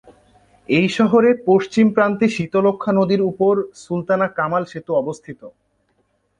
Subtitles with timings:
[0.69, 3.53] এ শহরের পশ্চিম প্রান্তে শীতলক্ষ্যা নদীর উপর
[3.81, 5.41] সুলতানা কামাল সেতু অবস্থিত।